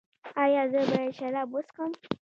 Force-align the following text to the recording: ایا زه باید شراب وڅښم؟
ایا 0.43 0.63
زه 0.71 0.79
باید 0.89 1.13
شراب 1.17 1.49
وڅښم؟ 1.53 1.91